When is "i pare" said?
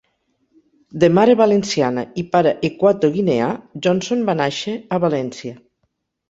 2.21-2.53